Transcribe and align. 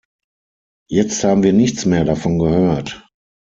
Jetzt 0.89 1.23
haben 1.23 1.43
wir 1.43 1.53
nichts 1.53 1.85
mehr 1.85 2.05
davon 2.05 2.39
gehört. 2.39 3.07